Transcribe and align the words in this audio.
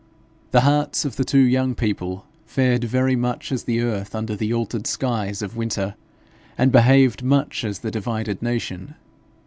The 0.49 0.61
hearts 0.61 1.05
of 1.05 1.15
the 1.15 1.23
two 1.23 1.37
young 1.43 1.75
people 1.75 2.25
fared 2.47 2.85
very 2.85 3.15
much 3.15 3.51
as 3.51 3.65
the 3.65 3.81
earth 3.81 4.15
under 4.15 4.35
the 4.35 4.51
altered 4.51 4.87
skies 4.87 5.43
of 5.43 5.55
winter, 5.55 5.93
and 6.57 6.71
behaved 6.71 7.21
much 7.21 7.63
as 7.63 7.77
the 7.77 7.91
divided 7.91 8.41
nation. 8.41 8.95